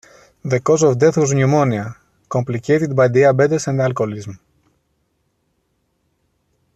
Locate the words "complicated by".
2.27-3.07